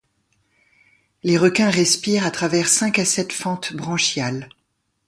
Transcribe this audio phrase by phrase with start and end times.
[1.21, 4.49] Les requins respirent à travers cinq à sept fentes branchiales.